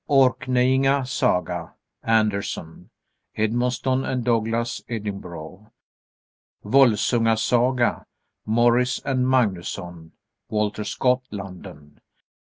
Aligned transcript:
_"Orkneyinga 0.09 1.05
Saga," 1.05 1.75
Anderson. 2.01 2.89
Edmonston 3.37 4.03
& 4.23 4.23
Douglas, 4.23 4.81
Edinburgh. 4.89 5.71
"Volsunga 6.63 7.37
Saga," 7.37 8.07
Morris 8.43 8.99
and 9.05 9.27
Magnusson. 9.29 10.13
_Walter 10.51 10.87
Scott, 10.87 11.21
London. 11.29 12.01